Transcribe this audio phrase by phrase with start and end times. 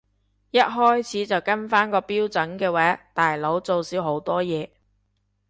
[0.49, 4.71] 一開始就跟返個標準嘅話大佬做少好多嘢